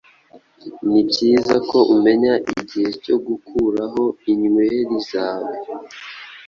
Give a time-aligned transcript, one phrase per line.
[0.89, 5.53] Ni byiza ko umenya igihe cyo gukuraho inyweri zawe